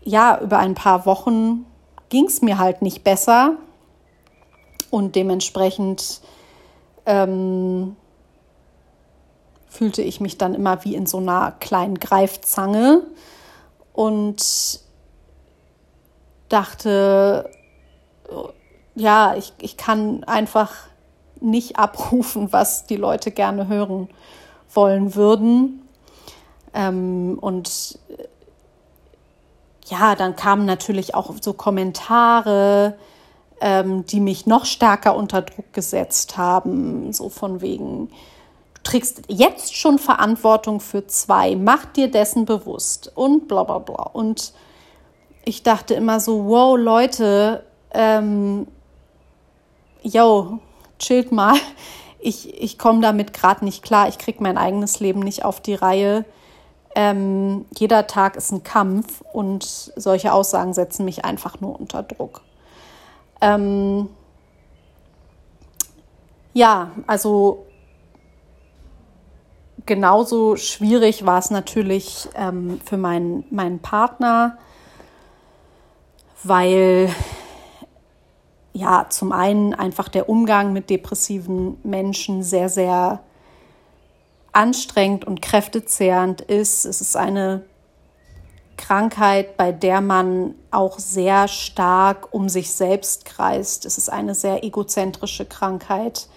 ja, 0.02 0.40
über 0.40 0.58
ein 0.58 0.74
paar 0.74 1.06
Wochen 1.06 1.64
ging 2.08 2.26
es 2.26 2.42
mir 2.42 2.58
halt 2.58 2.82
nicht 2.82 3.04
besser. 3.04 3.56
Und 4.90 5.14
dementsprechend 5.14 6.20
ähm, 7.06 7.94
fühlte 9.68 10.02
ich 10.02 10.20
mich 10.20 10.36
dann 10.36 10.54
immer 10.54 10.84
wie 10.84 10.96
in 10.96 11.06
so 11.06 11.18
einer 11.18 11.52
kleinen 11.60 12.00
Greifzange 12.00 13.02
und 13.92 14.87
dachte, 16.48 17.50
ja, 18.94 19.34
ich, 19.36 19.52
ich 19.60 19.76
kann 19.76 20.24
einfach 20.24 20.74
nicht 21.40 21.78
abrufen, 21.78 22.52
was 22.52 22.86
die 22.86 22.96
Leute 22.96 23.30
gerne 23.30 23.68
hören 23.68 24.08
wollen 24.72 25.14
würden. 25.14 25.82
Ähm, 26.74 27.38
und 27.40 27.98
ja, 29.86 30.14
dann 30.14 30.36
kamen 30.36 30.66
natürlich 30.66 31.14
auch 31.14 31.32
so 31.40 31.54
Kommentare, 31.54 32.98
ähm, 33.60 34.04
die 34.06 34.20
mich 34.20 34.46
noch 34.46 34.64
stärker 34.66 35.16
unter 35.16 35.42
Druck 35.42 35.72
gesetzt 35.72 36.36
haben, 36.36 37.12
so 37.12 37.28
von 37.28 37.60
wegen, 37.60 38.08
du 38.08 38.82
trägst 38.82 39.22
jetzt 39.28 39.74
schon 39.74 39.98
Verantwortung 39.98 40.80
für 40.80 41.06
zwei, 41.06 41.56
mach 41.56 41.86
dir 41.86 42.10
dessen 42.10 42.44
bewusst 42.44 43.10
und 43.14 43.48
bla 43.48 43.64
bla 43.64 43.78
bla. 43.78 44.02
Und 44.12 44.52
ich 45.44 45.62
dachte 45.62 45.94
immer 45.94 46.20
so, 46.20 46.46
wow, 46.46 46.76
Leute, 46.76 47.64
ähm, 47.92 48.66
yo, 50.02 50.58
chillt 50.98 51.32
mal. 51.32 51.56
Ich, 52.20 52.60
ich 52.60 52.78
komme 52.78 53.00
damit 53.00 53.32
gerade 53.32 53.64
nicht 53.64 53.84
klar. 53.84 54.08
Ich 54.08 54.18
kriege 54.18 54.42
mein 54.42 54.58
eigenes 54.58 54.98
Leben 54.98 55.20
nicht 55.20 55.44
auf 55.44 55.60
die 55.60 55.74
Reihe. 55.74 56.24
Ähm, 56.96 57.64
jeder 57.78 58.08
Tag 58.08 58.34
ist 58.34 58.50
ein 58.50 58.64
Kampf 58.64 59.22
und 59.32 59.62
solche 59.62 60.32
Aussagen 60.32 60.74
setzen 60.74 61.04
mich 61.04 61.24
einfach 61.24 61.60
nur 61.60 61.78
unter 61.78 62.02
Druck. 62.02 62.40
Ähm, 63.40 64.08
ja, 66.54 66.90
also 67.06 67.66
genauso 69.86 70.56
schwierig 70.56 71.24
war 71.24 71.38
es 71.38 71.50
natürlich 71.50 72.28
ähm, 72.34 72.80
für 72.84 72.96
meinen, 72.96 73.44
meinen 73.50 73.78
Partner, 73.78 74.58
weil 76.42 77.14
ja 78.72 79.06
zum 79.08 79.32
einen 79.32 79.74
einfach 79.74 80.08
der 80.08 80.28
Umgang 80.28 80.72
mit 80.72 80.90
depressiven 80.90 81.78
Menschen 81.82 82.42
sehr, 82.42 82.68
sehr 82.68 83.20
anstrengend 84.52 85.24
und 85.24 85.42
kräftezehrend 85.42 86.40
ist. 86.40 86.84
Es 86.84 87.00
ist 87.00 87.16
eine 87.16 87.64
Krankheit, 88.76 89.56
bei 89.56 89.72
der 89.72 90.00
man 90.00 90.54
auch 90.70 90.98
sehr 90.98 91.48
stark 91.48 92.32
um 92.32 92.48
sich 92.48 92.72
selbst 92.72 93.24
kreist. 93.24 93.84
Es 93.84 93.98
ist 93.98 94.08
eine 94.08 94.34
sehr 94.34 94.64
egozentrische 94.64 95.44
Krankheit. 95.44 96.28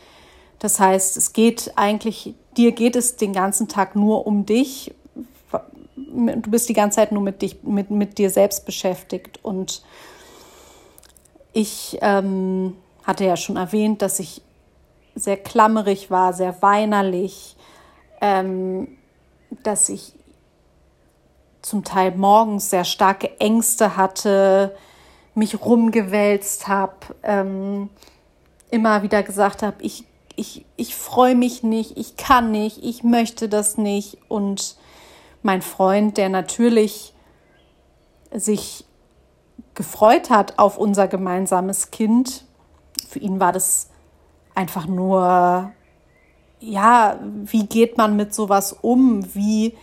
Das 0.60 0.80
heißt, 0.80 1.18
es 1.18 1.34
geht 1.34 1.74
eigentlich, 1.76 2.36
dir 2.58 2.72
geht 2.74 2.96
es 2.96 3.16
den 3.16 3.34
ganzen 3.34 3.68
Tag 3.68 3.96
nur 3.96 4.28
um 4.28 4.46
dich. 4.46 4.94
Du 6.14 6.52
bist 6.52 6.68
die 6.70 6.74
ganze 6.74 6.98
Zeit 6.98 7.12
nur 7.12 7.22
mit, 7.22 7.42
dich, 7.42 7.64
mit, 7.64 7.90
mit 7.90 8.18
dir 8.18 8.30
selbst 8.30 8.66
beschäftigt. 8.66 9.40
Und 9.44 9.84
ich 11.54 11.98
ähm, 12.02 12.76
hatte 13.04 13.26
ja 13.26 13.38
schon 13.38 13.58
erwähnt, 13.58 14.02
dass 14.02 14.20
ich 14.20 14.42
sehr 15.16 15.38
klammerig 15.38 16.10
war, 16.10 16.34
sehr 16.34 16.62
weinerlich, 16.62 17.56
ähm, 18.22 18.98
dass 19.64 19.90
ich 19.90 20.14
zum 21.62 21.84
Teil 21.84 22.16
morgens 22.16 22.70
sehr 22.70 22.86
starke 22.86 23.40
Ängste 23.40 23.98
hatte, 23.98 24.76
mich 25.36 25.62
rumgewälzt 25.62 26.68
habe, 26.68 26.96
ähm, 27.24 27.90
immer 28.70 29.04
wieder 29.04 29.24
gesagt 29.24 29.64
habe, 29.64 29.82
ich, 29.82 30.06
ich, 30.36 30.66
ich 30.76 30.96
freue 30.96 31.36
mich 31.36 31.64
nicht, 31.64 31.98
ich 31.98 32.18
kann 32.18 32.52
nicht, 32.52 32.84
ich 32.84 33.04
möchte 33.04 33.48
das 33.50 33.78
nicht. 33.78 34.18
Und 34.28 34.76
mein 35.44 35.62
Freund, 35.62 36.18
der 36.18 36.30
natürlich 36.30 37.14
sich 38.34 38.86
gefreut 39.74 40.30
hat 40.30 40.60
auf 40.60 40.78
unser 40.78 41.08
gemeinsames 41.08 41.92
Kind, 41.92 42.46
für 43.08 43.20
ihn 43.20 43.40
war 43.40 43.52
das 43.52 43.90
einfach 44.54 44.86
nur 44.86 45.72
ja, 46.62 47.20
wie 47.24 47.66
geht 47.66 47.98
man 47.98 48.16
mit 48.16 48.34
sowas 48.34 48.78
um? 48.82 49.34
Wie 49.34 49.76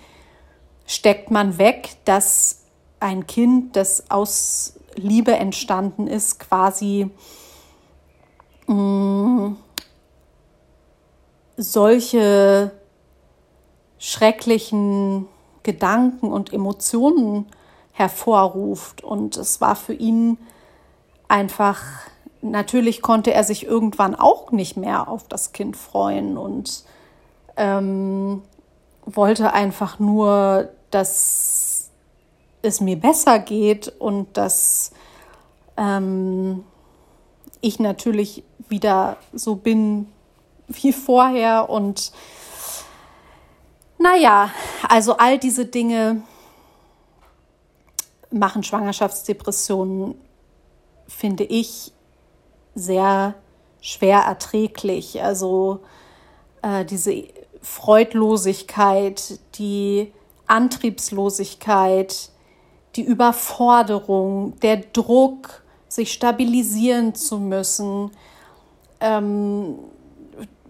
steckt 0.87 1.31
man 1.31 1.59
weg, 1.59 1.97
dass 2.05 2.63
ein 3.01 3.27
Kind, 3.27 3.77
das 3.77 4.11
aus 4.11 4.79
Liebe 4.95 5.33
entstanden 5.33 6.07
ist, 6.07 6.39
quasi 6.39 7.11
mh, 8.67 8.75
mm, 8.75 9.57
solche 11.57 12.71
schrecklichen 13.99 15.27
Gedanken 15.69 16.33
und 16.33 16.51
Emotionen 16.51 17.45
hervorruft. 17.93 19.05
Und 19.05 19.37
es 19.37 19.61
war 19.61 19.77
für 19.77 19.93
ihn 19.93 20.39
einfach 21.29 21.83
natürlich 22.41 23.03
konnte 23.03 23.35
er 23.35 23.45
sich 23.45 23.67
irgendwann 23.67 24.15
auch 24.15 24.51
nicht 24.51 24.79
mehr 24.79 25.09
auf 25.09 25.29
das 25.29 25.53
Kind 25.53 25.77
freuen 25.77 26.39
und 26.39 26.85
ähm, 27.59 28.41
wollte 29.05 29.53
einfach 29.53 29.99
nur, 29.99 30.71
dass 30.91 31.91
es 32.63 32.81
mir 32.81 32.97
besser 32.97 33.41
geht 33.41 33.93
und 33.99 34.39
dass 34.39 34.93
ähm, 35.77 36.65
ich 37.61 37.79
natürlich 37.79 38.43
wieder 38.71 39.19
so 39.35 39.57
bin 39.57 40.07
wie 40.69 40.93
vorher 40.93 41.69
und 41.69 42.13
naja, 43.99 44.51
also 44.89 45.17
all 45.17 45.39
diese 45.39 45.67
Dinge 45.67 46.23
machen 48.31 48.63
Schwangerschaftsdepressionen, 48.63 50.15
finde 51.07 51.45
ich, 51.45 51.93
sehr 52.75 53.35
schwer 53.81 54.21
erträglich. 54.21 55.23
Also 55.23 55.81
äh, 56.63 56.85
diese 56.85 57.25
Freudlosigkeit, 57.63 59.41
die 59.57 60.13
Antriebslosigkeit, 60.47 62.31
die 62.97 63.03
Überforderung, 63.03 64.59
der 64.61 64.79
Druck, 64.79 65.63
sich 65.89 66.13
stabilisieren 66.13 67.15
zu 67.15 67.39
müssen, 67.39 68.11
ähm, 69.01 69.79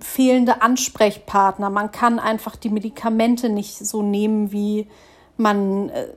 fehlende 0.00 0.62
Ansprechpartner. 0.62 1.70
Man 1.70 1.92
kann 1.92 2.18
einfach 2.18 2.56
die 2.56 2.70
Medikamente 2.70 3.48
nicht 3.48 3.78
so 3.78 4.02
nehmen, 4.02 4.52
wie 4.52 4.88
man, 5.36 5.88
äh, 5.90 6.08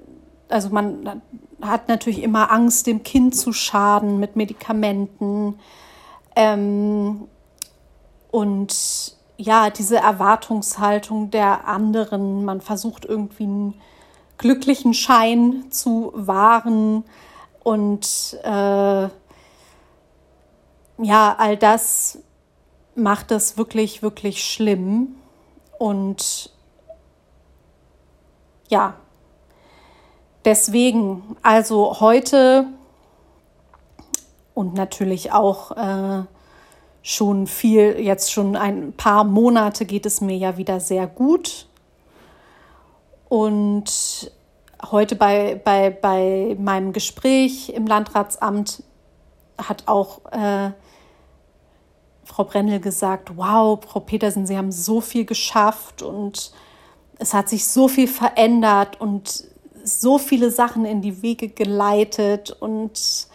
also 0.50 0.70
man 0.70 1.22
hat 1.62 1.88
natürlich 1.88 2.24
immer 2.24 2.52
Angst, 2.52 2.88
dem 2.88 3.04
Kind 3.04 3.36
zu 3.36 3.54
schaden 3.54 4.20
mit 4.20 4.36
Medikamenten. 4.36 5.60
Ähm, 6.36 7.28
und 8.32 9.17
ja, 9.38 9.70
diese 9.70 9.98
Erwartungshaltung 9.98 11.32
der 11.32 11.67
anderen. 11.67 12.46
Man 12.46 12.62
versucht 12.62 13.06
irgendwie 13.06 13.44
einen 13.44 13.82
glücklichen 14.38 14.94
Schein 14.94 15.65
zu 15.72 16.12
wahren 16.15 17.04
und 17.63 18.38
äh, 18.44 19.10
ja, 21.04 21.36
all 21.38 21.58
das 21.58 22.20
macht 23.01 23.31
es 23.31 23.57
wirklich, 23.57 24.01
wirklich 24.01 24.45
schlimm. 24.45 25.15
Und 25.77 26.51
ja, 28.69 28.95
deswegen, 30.45 31.35
also 31.41 31.99
heute 31.99 32.67
und 34.53 34.73
natürlich 34.73 35.31
auch 35.31 35.71
äh, 35.71 36.23
schon 37.01 37.47
viel, 37.47 37.99
jetzt 37.99 38.31
schon 38.31 38.55
ein 38.55 38.93
paar 38.93 39.23
Monate 39.23 39.85
geht 39.85 40.05
es 40.05 40.21
mir 40.21 40.37
ja 40.37 40.57
wieder 40.57 40.79
sehr 40.79 41.07
gut. 41.07 41.67
Und 43.27 44.31
heute 44.91 45.15
bei, 45.15 45.59
bei, 45.63 45.89
bei 45.89 46.55
meinem 46.59 46.93
Gespräch 46.93 47.69
im 47.69 47.87
Landratsamt 47.87 48.83
hat 49.57 49.87
auch 49.87 50.21
äh, 50.31 50.71
Frau 52.32 52.46
Brennel 52.46 52.80
gesagt, 52.80 53.36
wow, 53.36 53.78
Frau 53.86 54.00
Petersen, 54.00 54.48
Sie 54.48 54.58
haben 54.58 54.72
so 54.72 55.02
viel 55.02 55.26
geschafft 55.26 56.02
und 56.02 56.54
es 57.20 57.34
hat 57.34 57.50
sich 57.50 57.67
so 57.67 57.89
viel 57.89 58.08
verändert 58.08 59.02
und 59.02 59.44
so 59.84 60.17
viele 60.17 60.50
Sachen 60.50 60.86
in 60.86 61.02
die 61.02 61.22
Wege 61.22 61.50
geleitet 61.50 62.52
und 62.52 63.28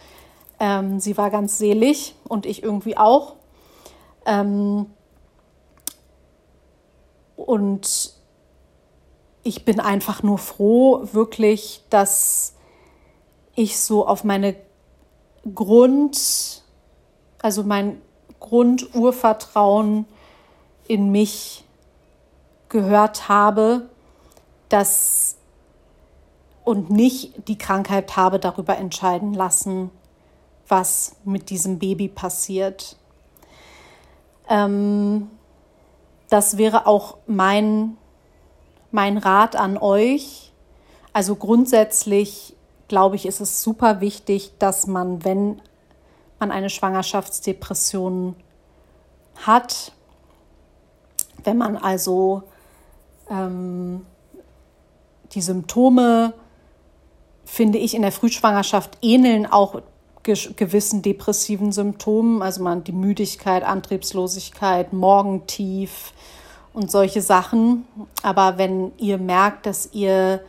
ähm, 0.59 0.99
sie 0.99 1.15
war 1.15 1.29
ganz 1.29 1.59
selig 1.59 2.15
und 2.27 2.47
ich 2.47 2.63
irgendwie 2.63 2.97
auch. 2.97 3.35
Ähm, 4.25 4.87
und 7.35 8.13
ich 9.43 9.63
bin 9.63 9.79
einfach 9.79 10.23
nur 10.23 10.39
froh, 10.39 11.07
wirklich, 11.11 11.83
dass 11.91 12.55
ich 13.53 13.79
so 13.79 14.07
auf 14.07 14.23
meine 14.23 14.55
Grund, 15.53 16.63
also 17.43 17.63
mein 17.63 18.01
Grundurvertrauen 18.39 20.05
in 20.87 21.11
mich 21.11 21.63
gehört 22.69 23.29
habe, 23.29 23.89
dass 24.69 25.37
und 26.63 26.89
nicht 26.89 27.47
die 27.47 27.57
Krankheit 27.57 28.17
habe 28.17 28.39
darüber 28.39 28.77
entscheiden 28.77 29.33
lassen, 29.33 29.89
was 30.67 31.15
mit 31.23 31.49
diesem 31.49 31.79
Baby 31.79 32.09
passiert. 32.09 32.97
Ähm, 34.49 35.29
das 36.29 36.57
wäre 36.57 36.85
auch 36.85 37.17
mein, 37.25 37.95
mein 38.91 39.17
Rat 39.17 39.55
an 39.55 39.77
euch. 39.77 40.51
Also 41.13 41.35
grundsätzlich 41.35 42.57
glaube 42.89 43.15
ich, 43.15 43.25
ist 43.25 43.39
es 43.39 43.61
super 43.61 44.01
wichtig, 44.01 44.51
dass 44.59 44.87
man, 44.87 45.23
wenn 45.23 45.61
man 46.39 46.51
eine 46.51 46.69
Schwangerschaftsdepression 46.69 48.35
hat, 49.45 49.91
wenn 51.43 51.57
man 51.57 51.77
also 51.77 52.43
ähm, 53.29 54.05
die 55.33 55.41
Symptome, 55.41 56.33
finde 57.45 57.77
ich, 57.77 57.93
in 57.93 58.01
der 58.01 58.11
Frühschwangerschaft 58.11 58.97
ähneln 59.01 59.45
auch 59.45 59.81
gewissen 60.23 61.01
depressiven 61.01 61.71
Symptomen, 61.71 62.41
also 62.41 62.61
man 62.61 62.83
die 62.83 62.91
Müdigkeit, 62.91 63.63
Antriebslosigkeit, 63.63 64.91
Morgentief 64.91 66.11
und 66.73 66.91
solche 66.91 67.21
Sachen. 67.21 67.87
Aber 68.23 68.57
wenn 68.57 68.91
ihr 68.97 69.17
merkt, 69.17 69.65
dass 69.65 69.89
ihr 69.93 70.41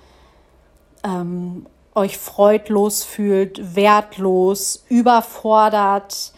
ähm, 1.05 1.67
euch 1.99 2.17
freudlos 2.19 3.05
fühlt, 3.05 3.75
wertlos, 3.75 4.85
überfordert, 4.89 6.33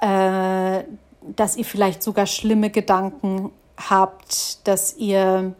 äh, 0.00 0.84
dass 1.22 1.56
ihr 1.56 1.64
vielleicht 1.64 2.02
sogar 2.02 2.26
schlimme 2.26 2.70
Gedanken 2.70 3.50
habt, 3.76 4.66
dass 4.66 4.96
ihr 4.96 5.54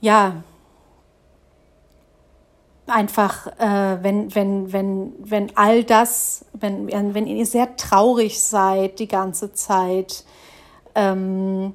ja 0.00 0.42
einfach, 2.86 3.46
äh, 3.58 4.02
wenn, 4.02 4.34
wenn, 4.34 4.72
wenn, 4.72 5.12
wenn 5.18 5.56
all 5.56 5.84
das, 5.84 6.44
wenn, 6.52 6.88
wenn 7.14 7.26
ihr 7.26 7.46
sehr 7.46 7.76
traurig 7.76 8.42
seid 8.42 8.98
die 8.98 9.08
ganze 9.08 9.52
Zeit, 9.52 10.24
ähm, 10.94 11.74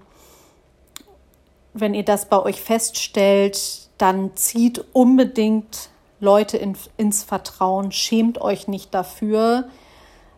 wenn 1.73 1.93
ihr 1.93 2.03
das 2.03 2.27
bei 2.27 2.39
euch 2.39 2.61
feststellt, 2.61 3.84
dann 3.97 4.35
zieht 4.35 4.83
unbedingt 4.93 5.89
Leute 6.19 6.57
in, 6.57 6.77
ins 6.97 7.23
Vertrauen, 7.23 7.91
schämt 7.91 8.39
euch 8.41 8.67
nicht 8.67 8.93
dafür, 8.93 9.65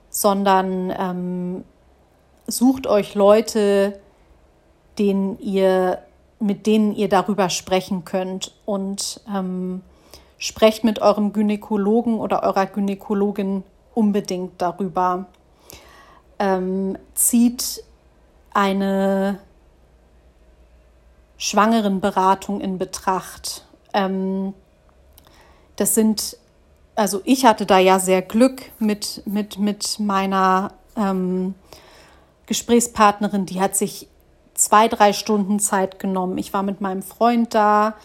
sondern 0.09 0.93
ähm, 0.97 1.63
sucht 2.47 2.87
euch 2.87 3.15
Leute, 3.15 3.99
denen 4.97 5.39
ihr, 5.39 5.99
mit 6.39 6.65
denen 6.65 6.95
ihr 6.95 7.09
darüber 7.09 7.49
sprechen 7.49 8.05
könnt 8.05 8.53
und 8.65 9.21
ähm, 9.33 9.81
sprecht 10.37 10.83
mit 10.83 10.99
eurem 10.99 11.33
Gynäkologen 11.33 12.19
oder 12.19 12.43
eurer 12.43 12.65
Gynäkologin 12.65 13.63
unbedingt 13.93 14.61
darüber. 14.61 15.25
Ähm, 16.39 16.97
zieht 17.15 17.83
eine 18.53 19.39
Schwangerenberatung 21.37 22.61
in 22.61 22.77
Betracht. 22.77 23.65
Ähm, 23.93 24.53
das 25.75 25.95
sind, 25.95 26.37
also 26.95 27.21
ich 27.23 27.45
hatte 27.45 27.65
da 27.65 27.79
ja 27.79 27.99
sehr 27.99 28.21
Glück 28.21 28.71
mit, 28.79 29.21
mit, 29.25 29.59
mit 29.59 29.99
meiner 29.99 30.73
ähm, 30.95 31.53
Gesprächspartnerin, 32.47 33.45
die 33.45 33.61
hat 33.61 33.75
sich 33.75 34.07
zwei, 34.53 34.87
drei 34.87 35.13
Stunden 35.13 35.59
Zeit 35.59 35.99
genommen. 35.99 36.37
Ich 36.37 36.53
war 36.53 36.63
mit 36.63 36.81
meinem 36.81 37.03
Freund 37.03 37.53
da 37.53 37.95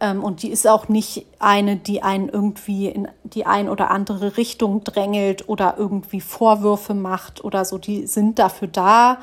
ähm, 0.00 0.22
und 0.22 0.42
die 0.42 0.50
ist 0.50 0.66
auch 0.66 0.88
nicht 0.88 1.26
eine, 1.38 1.76
die 1.76 2.02
einen 2.02 2.28
irgendwie 2.28 2.88
in 2.88 3.08
die 3.24 3.46
ein 3.46 3.68
oder 3.68 3.90
andere 3.90 4.36
Richtung 4.36 4.84
drängelt 4.84 5.48
oder 5.48 5.76
irgendwie 5.78 6.20
Vorwürfe 6.20 6.92
macht 6.92 7.42
oder 7.42 7.64
so. 7.64 7.78
Die 7.78 8.06
sind 8.06 8.38
dafür 8.38 8.68
da, 8.68 9.18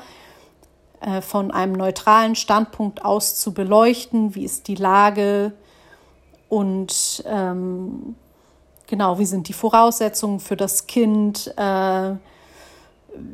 von 1.22 1.50
einem 1.50 1.72
neutralen 1.72 2.34
Standpunkt 2.34 3.04
aus 3.04 3.36
zu 3.36 3.54
beleuchten, 3.54 4.34
wie 4.34 4.44
ist 4.44 4.68
die 4.68 4.74
Lage 4.74 5.52
und 6.50 7.24
ähm, 7.26 8.16
genau, 8.86 9.18
wie 9.18 9.24
sind 9.24 9.48
die 9.48 9.52
Voraussetzungen 9.52 10.40
für 10.40 10.56
das 10.56 10.86
Kind, 10.86 11.54
äh, 11.56 12.10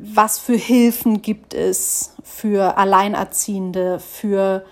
was 0.03 0.39
für 0.39 0.55
Hilfen 0.55 1.21
gibt 1.21 1.53
es 1.53 2.13
für 2.23 2.77
Alleinerziehende, 2.77 3.99
für 3.99 4.63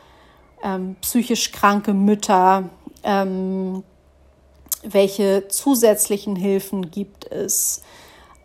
ähm, 0.64 0.96
psychisch 1.02 1.52
kranke 1.52 1.94
Mütter, 1.94 2.70
ähm, 3.04 3.84
welche 4.84 5.48
zusätzlichen 5.48 6.36
Hilfen 6.36 6.92
gibt 6.92 7.32
es, 7.32 7.82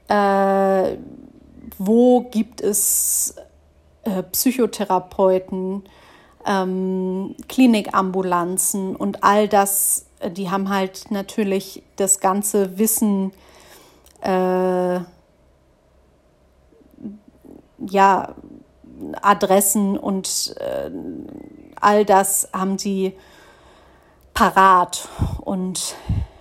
äh, 0.09 0.97
wo 1.79 2.23
gibt 2.31 2.63
es 2.63 3.35
äh, 4.05 4.23
Psychotherapeuten, 4.23 5.85
ähm, 6.47 7.35
Klinikambulanzen 7.49 8.97
und 8.97 9.23
all 9.23 9.49
das, 9.49 10.07
äh, 10.21 10.31
die 10.31 10.51
haben 10.51 10.69
halt 10.69 11.11
natürlich 11.11 11.83
das 11.97 12.21
ganze 12.21 12.79
Wissen, 12.79 13.33
äh, 14.23 15.01
ja, 17.87 18.35
Adressen 19.23 19.97
und 19.97 20.55
äh, 20.59 20.91
all 21.81 22.05
das 22.05 22.49
haben 22.53 22.79
sie 22.79 23.15
parat 24.35 25.09
und 25.41 25.97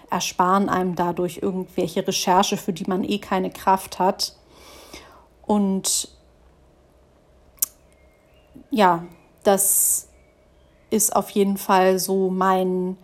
ersparen 0.10 0.70
einem 0.70 0.96
dadurch 0.96 1.40
irgendwelche 1.42 2.06
Recherche, 2.06 2.58
für 2.58 2.74
die 2.74 2.86
man 2.86 3.04
eh 3.04 3.20
keine 3.20 3.50
Kraft 3.50 4.00
hat. 4.00 4.36
Und 5.46 6.10
ja, 8.72 9.06
das 9.44 10.08
ist 10.90 11.16
auf 11.16 11.30
jeden 11.32 11.58
Fall 11.58 12.00
so 12.00 12.30
mein 12.30 12.98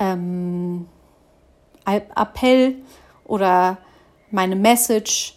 ähm, 0.00 0.86
Appell 1.84 2.76
oder 3.24 3.78
meine 4.30 4.56
Message. 4.56 5.36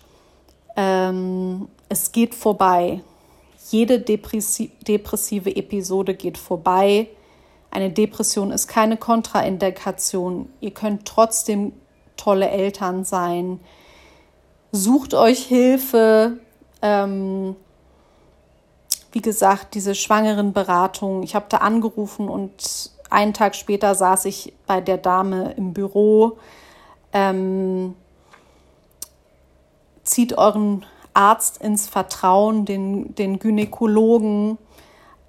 Ähm, 0.75 1.67
es 1.89 2.11
geht 2.11 2.35
vorbei. 2.35 3.01
Jede 3.69 3.99
depressive 3.99 5.55
Episode 5.55 6.13
geht 6.13 6.37
vorbei. 6.37 7.07
Eine 7.69 7.89
Depression 7.89 8.51
ist 8.51 8.67
keine 8.67 8.97
Kontraindikation. 8.97 10.49
Ihr 10.59 10.71
könnt 10.71 11.05
trotzdem 11.05 11.71
tolle 12.17 12.49
Eltern 12.49 13.05
sein. 13.05 13.59
Sucht 14.71 15.13
euch 15.13 15.45
Hilfe. 15.45 16.39
Ähm, 16.81 17.55
wie 19.11 19.21
gesagt, 19.21 19.73
diese 19.73 19.95
schwangeren 19.95 20.53
Beratung. 20.53 21.23
Ich 21.23 21.35
habe 21.35 21.45
da 21.49 21.57
angerufen 21.57 22.29
und 22.29 22.91
einen 23.09 23.33
Tag 23.33 23.55
später 23.55 23.93
saß 23.93 24.25
ich 24.25 24.53
bei 24.67 24.79
der 24.81 24.97
Dame 24.97 25.51
im 25.57 25.73
Büro. 25.73 26.37
Ähm, 27.13 27.95
zieht 30.03 30.37
euren 30.37 30.85
Arzt 31.13 31.61
ins 31.61 31.87
Vertrauen, 31.87 32.65
den, 32.65 33.15
den 33.15 33.39
Gynäkologen, 33.39 34.57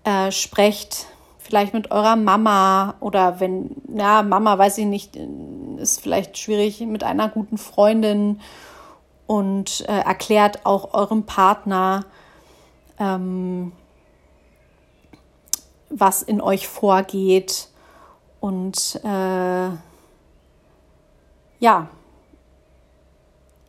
äh, 0.05 0.31
sprecht 0.31 1.07
vielleicht 1.39 1.75
mit 1.75 1.91
eurer 1.91 2.17
Mama 2.17 2.95
oder 3.01 3.41
wenn, 3.41 3.77
ja, 3.95 4.23
Mama 4.23 4.57
weiß 4.59 4.79
ich 4.79 4.87
nicht, 4.87 5.19
ist 5.77 6.01
vielleicht 6.01 6.39
schwierig 6.39 6.81
mit 6.81 7.03
einer 7.03 7.29
guten 7.29 7.59
Freundin 7.59 8.41
und 9.27 9.85
äh, 9.89 9.99
erklärt 10.01 10.65
auch 10.65 10.95
eurem 10.95 11.25
Partner, 11.25 12.05
ähm, 13.03 13.73
was 15.91 16.23
in 16.23 16.41
euch 16.41 16.69
vorgeht 16.69 17.69
und 18.41 19.01
äh, 19.05 19.71
ja, 21.59 21.89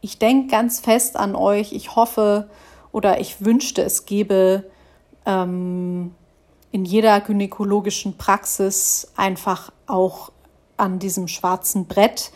ich 0.01 0.19
denke 0.19 0.51
ganz 0.51 0.79
fest 0.79 1.15
an 1.15 1.35
euch. 1.35 1.73
Ich 1.73 1.95
hoffe 1.95 2.49
oder 2.91 3.19
ich 3.19 3.43
wünschte, 3.43 3.83
es 3.83 4.05
gäbe 4.05 4.63
ähm, 5.25 6.13
in 6.71 6.85
jeder 6.85 7.19
gynäkologischen 7.21 8.17
Praxis 8.17 9.11
einfach 9.15 9.71
auch 9.87 10.31
an 10.77 10.99
diesem 10.99 11.27
schwarzen 11.27 11.85
Brett 11.85 12.31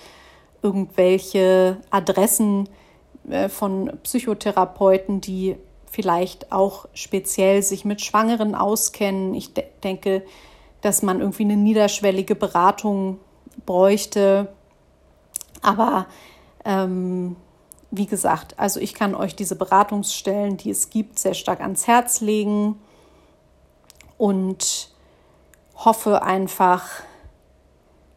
irgendwelche 0.62 1.78
Adressen 1.90 2.70
äh, 3.30 3.50
von 3.50 3.92
Psychotherapeuten, 4.04 5.22
die 5.22 5.58
vielleicht 5.98 6.52
auch 6.52 6.86
speziell 6.94 7.64
sich 7.64 7.84
mit 7.84 8.04
Schwangeren 8.04 8.54
auskennen. 8.54 9.34
Ich 9.34 9.56
de 9.56 9.64
denke, 9.84 10.24
dass 10.82 11.02
man 11.02 11.22
irgendwie 11.22 11.42
eine 11.42 11.58
niederschwellige 11.58 12.36
Beratung 12.36 13.20
bräuchte. 13.66 14.48
Aber 15.64 16.06
ähm, 16.66 17.36
wie 17.90 18.06
gesagt, 18.06 18.60
also 18.60 18.80
ich 18.80 18.94
kann 18.94 19.16
euch 19.16 19.36
diese 19.36 19.56
Beratungsstellen, 19.56 20.58
die 20.58 20.70
es 20.70 20.92
gibt, 20.92 21.18
sehr 21.18 21.34
stark 21.34 21.62
ans 21.62 21.88
Herz 21.88 22.22
legen 22.22 22.80
und 24.20 24.92
hoffe 25.78 26.22
einfach, 26.22 26.88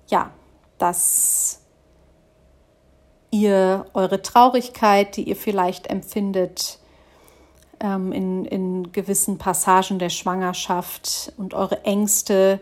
ja, 0.09 0.33
dass 0.77 1.63
ihr 3.31 3.87
eure 3.95 4.21
Traurigkeit, 4.21 5.17
die 5.17 5.23
ihr 5.23 5.37
vielleicht 5.37 5.87
empfindet, 5.87 6.80
ähm, 7.81 8.13
in, 8.13 8.45
in 8.45 8.93
gewissen 8.93 9.39
Passagen 9.39 9.99
der 9.99 10.11
Schwangerschaft 10.11 11.33
und 11.37 11.55
eure 11.55 11.85
Ängste, 11.85 12.61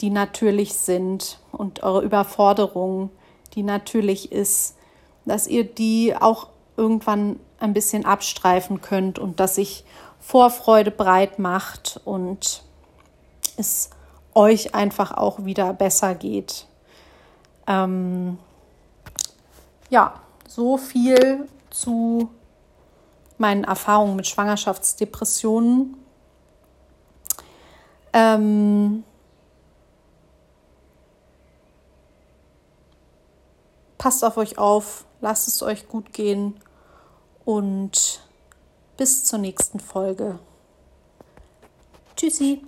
die 0.00 0.10
natürlich 0.10 0.74
sind 0.74 1.38
und 1.52 1.82
eure 1.82 2.02
Überforderung, 2.02 3.10
die 3.54 3.62
natürlich 3.62 4.32
ist, 4.32 4.76
dass 5.24 5.46
ihr 5.46 5.64
die 5.64 6.14
auch 6.18 6.48
irgendwann 6.76 7.38
ein 7.60 7.72
bisschen 7.72 8.04
abstreifen 8.04 8.80
könnt 8.80 9.18
und 9.18 9.38
dass 9.38 9.54
sich 9.54 9.84
Vorfreude 10.18 10.90
breit 10.90 11.38
macht 11.38 12.00
und 12.04 12.62
es 13.56 13.90
euch 14.34 14.74
einfach 14.74 15.12
auch 15.12 15.44
wieder 15.44 15.72
besser 15.74 16.14
geht. 16.14 16.66
Ähm, 17.66 18.38
ja, 19.90 20.14
so 20.48 20.78
viel 20.78 21.48
zu 21.70 22.30
meinen 23.42 23.64
Erfahrungen 23.64 24.16
mit 24.16 24.26
Schwangerschaftsdepressionen. 24.26 25.96
Ähm, 28.14 29.04
passt 33.98 34.24
auf 34.24 34.36
euch 34.36 34.58
auf, 34.58 35.04
lasst 35.20 35.48
es 35.48 35.62
euch 35.62 35.88
gut 35.88 36.12
gehen 36.12 36.60
und 37.44 38.20
bis 38.96 39.24
zur 39.24 39.40
nächsten 39.40 39.80
Folge. 39.80 40.38
Tschüssi. 42.16 42.62